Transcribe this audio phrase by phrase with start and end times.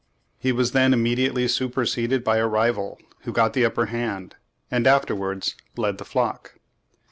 [0.39, 4.35] He was then immediately superseded by a rival, who got the upper hand
[4.71, 6.55] and afterwards led the flock.